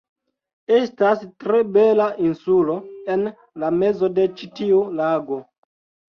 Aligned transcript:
Estas 0.75 1.19
tre 1.43 1.57
bela 1.75 2.07
insulo, 2.29 2.77
en 3.15 3.25
la 3.65 3.69
mezo 3.83 4.09
de 4.15 4.25
ĉi 4.39 4.49
tiu 4.61 4.81
lago 5.01 5.39